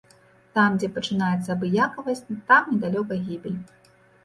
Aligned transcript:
Там, 0.57 0.77
дзе 0.83 0.89
пачынаецца 0.95 1.49
абыякавасць, 1.57 2.25
там 2.51 2.67
недалёка 2.73 3.21
гібель. 3.29 3.63